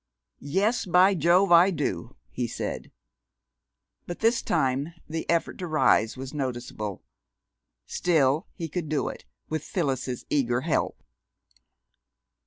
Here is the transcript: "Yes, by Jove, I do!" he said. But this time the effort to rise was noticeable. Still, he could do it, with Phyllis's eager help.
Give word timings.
"Yes, 0.39 0.85
by 0.87 1.13
Jove, 1.13 1.51
I 1.51 1.69
do!" 1.69 2.15
he 2.31 2.47
said. 2.47 2.91
But 4.07 4.17
this 4.17 4.41
time 4.41 4.95
the 5.07 5.29
effort 5.29 5.59
to 5.59 5.67
rise 5.67 6.17
was 6.17 6.33
noticeable. 6.33 7.03
Still, 7.85 8.47
he 8.55 8.67
could 8.67 8.89
do 8.89 9.09
it, 9.09 9.25
with 9.47 9.61
Phyllis's 9.63 10.25
eager 10.31 10.61
help. 10.61 11.03